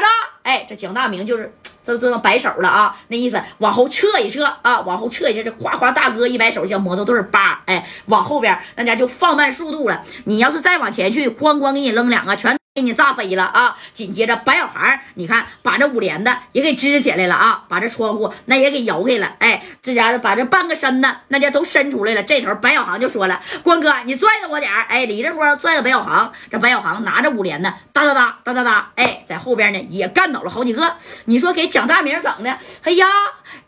[0.00, 0.06] 着？
[0.42, 5.42] 哎，这蒋大明就是这这摆手了啊，那意思往后撤一撤啊，往后撤一下。
[5.42, 10.02] 这哗哗大哥一摆手，像摩托队儿叭，哎，往后边那家就放慢速度了。
[10.24, 12.61] 你要是再往前去，咣咣给你扔两个，全。
[12.74, 13.76] 给你炸飞了啊！
[13.92, 19.30] 紧接着白小航，你看把这五连的也给支起来了啊，把这窗户那也给摇开了。
[19.40, 22.22] 哎，这家伙把这半个身子那家都伸出来了。
[22.22, 30.96] 这头白小航就说了：“关哥，你拽着我点儿。”哎，李正光拽着白小航，这白小航拿着五连的哒哒哒哒哒哒，哎，在后边呢也干倒了好几个。
[31.26, 33.06] 你说给蒋大明整的，哎呀，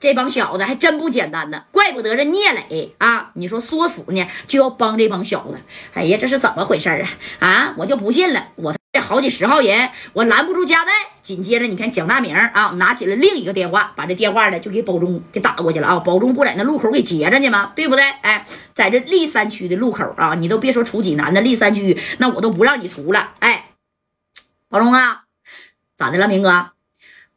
[0.01, 1.65] 这帮小子还真不简单呢。
[1.71, 5.61] 怪不得这聂磊啊，你说说死呢就要帮这帮小子。
[5.93, 7.47] 哎呀，这是怎么回事啊？
[7.47, 8.75] 啊，我就不信了，我。
[8.95, 10.93] 这好几十号人，我拦不住加代。
[11.21, 15.99] 紧接着，你看蒋大明啊，拿起了另一个电话，把这电话呢就给保中给打过去了啊。
[15.99, 17.73] 保中不在那路口给截着呢吗？
[17.75, 18.05] 对不对？
[18.23, 23.33] 哎，在这历山区的路口啊，你都别说出济南的历山区，那我都不让你出了。
[23.41, 23.71] 哎，
[24.69, 25.25] 保中啊，
[25.97, 26.71] 咋的了，明哥？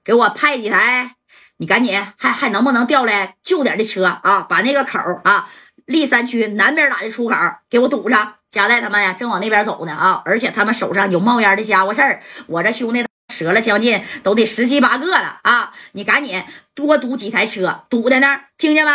[0.03, 1.15] 给我派几台，
[1.57, 4.41] 你赶紧还还能不能调来旧点的车啊？
[4.41, 5.49] 把那个口啊，
[5.85, 7.35] 历山区南边哪的出口
[7.67, 8.35] 给我堵上。
[8.49, 10.21] 加代他们呀，正往那边走呢啊！
[10.25, 15.73] 而且他们手上有冒烟的家伙事儿，我这兄弟折了将近都得十七八个了啊！
[15.91, 18.91] 你赶紧多堵几台车，堵在那儿，听见没？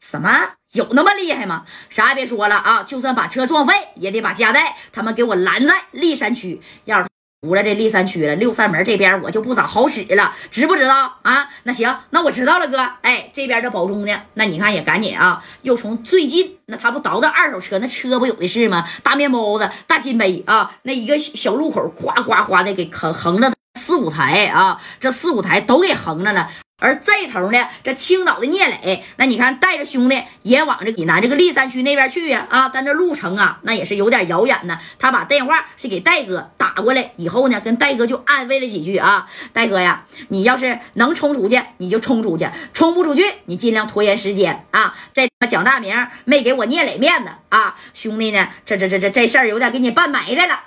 [0.00, 0.54] 什么？
[0.72, 1.64] 有那么厉害吗？
[1.88, 2.82] 啥也别说了啊！
[2.82, 6.60] 就算把车撞废，也得把加代他们给我拦在立山区。
[6.84, 7.15] 要是。
[7.42, 11.48] 出了这立山区了，六扇门这边我就不咋好使了，知不知道啊？
[11.64, 12.78] 那行，那我知道了，哥。
[13.02, 14.22] 哎，这边的保中呢？
[14.34, 18.84] 那你看也赶紧啊，又从最近那他不倒腾二手车，那车不有的是吗？
[19.02, 26.48] 大面包子、大金杯啊，那一个小路口，哗哗哗的给横横着四五台啊，这四五台都给横着了。
[26.78, 32.68] 而这头呢，这青岛的聂磊，那你看带着兄弟也往这济南这个历山区那边去呀啊！
[32.68, 34.78] 但这路程啊，那也是有点遥远呢。
[34.98, 36.50] 他把电话是给戴哥
[36.82, 39.28] 过来，以后呢，跟戴哥就安慰了几句啊。
[39.52, 44.94] 戴哥呀，你要是能冲出去，你就冲出去；冲不出去，你尽量拖延时间啊。
[45.12, 45.94] 这蒋大明
[46.24, 50.60] 没给我聂磊面子啊，兄弟呢，这这这这这事儿有点给你办埋汰了。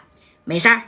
[0.46, 0.84] 没事儿，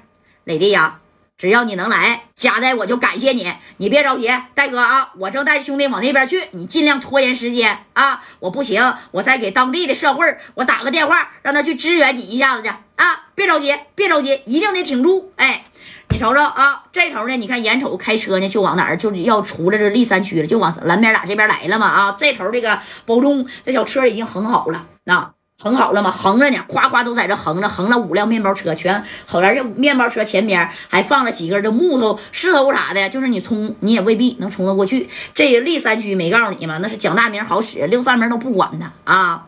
[0.45, 1.00] 磊弟呀。
[1.41, 3.51] 只要你能来，加代我就感谢你。
[3.77, 8.21] 你别着急，戴哥啊，我正带着兄弟往那边去，你尽量拖延时间啊。
[8.41, 13.23] 我不行，我再给当地的社会我打个电话，让他去支援你一下子去啊。
[13.33, 15.33] 别着急，别着急，一定得挺住。
[15.37, 15.65] 哎，
[16.09, 22.15] 你瞅瞅啊，这头呢，你看眼瞅开车呢就往哪儿，就要出来这立山区了，就往蓝边俩这边来了嘛啊。
[22.15, 25.31] 这头这个保中这小车已经横好了啊。
[25.61, 26.09] 横好了吗？
[26.09, 29.53] 横着呢，夸夸都在这横着，横了五辆面包车，全横着。
[29.53, 35.07] 这面包车前边还放了几根这木头、石头啥的，就是你冲你也未必能冲得过去。
[35.35, 36.79] 这立山区没告诉你吗？
[36.81, 39.45] 那是蒋大明好使，六扇门都不管他啊。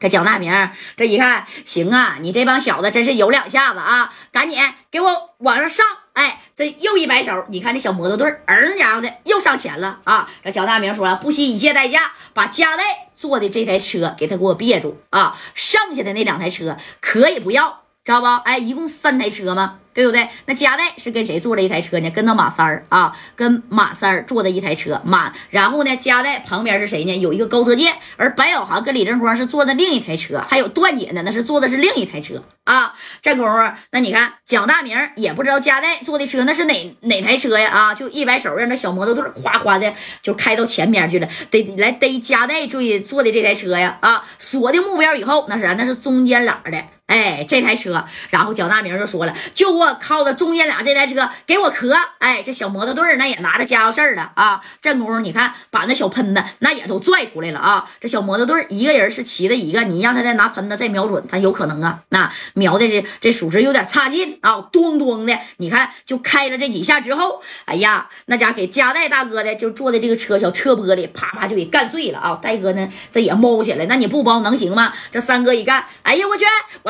[0.00, 0.52] 这蒋大明
[0.96, 4.12] 这一看，行啊，你这帮小子真是有两下子啊！
[4.32, 4.58] 赶紧
[4.90, 5.86] 给我往上上！
[6.20, 10.28] 哎，这又一摆手，你看这小摩托队儿，家伙的又上前了啊！
[10.44, 15.34] 这蒋大明说了，不惜一切代价把加代坐的这台车给他给我别住啊！
[15.54, 18.26] 剩下的那两台车可以不要，知道不？
[18.44, 19.78] 哎，一共三台车吗？
[19.94, 20.28] 对不对？
[20.44, 22.10] 那加代是跟谁坐了一台车呢？
[22.10, 25.00] 跟那马三儿啊，跟马三儿坐的一台车。
[25.04, 27.16] 马，然后呢，加代旁边是谁呢？
[27.16, 32.89] 有一个高泽健，而白小航跟李正光是坐的另一台车，还有段姐呢，那是坐的是另一台车啊。
[33.22, 37.70] 这功夫，那你看蒋大明也不知道加代坐的车那是哪哪台车呀？
[37.70, 39.92] 啊，就一摆手，让那小摩托队哗哗的
[40.22, 43.98] 就开到前面去了，得来逮加代坐坐的这台车呀！
[44.00, 46.84] 啊，锁定目标以后，那是那是中间俩的。
[47.10, 51.98] 哎，这台车，然后蒋大明就说了，就我靠的中间俩这台车给我磕。
[52.18, 54.60] 哎，这小摩托队那也拿着家伙事儿了啊。
[54.80, 57.90] 这功夫你看，把那小喷子那也都拽出来了啊。
[57.98, 61.98] 这小摩托队一个人是骑的一个，你让他再拿喷子再瞄准，他有可能啊。
[62.10, 72.38] 那瞄的是这属实有点差劲啊，咚咚的，你看就开了这几下之后，哎呀，那家给加代大哥的就坐的这个车小车玻璃啪啪就给干碎了啊。
[72.40, 74.92] 戴哥呢这也猫起来，那你不包能行吗？
[75.10, 76.44] 这三哥一干，哎呀我去
[76.84, 76.88] 我。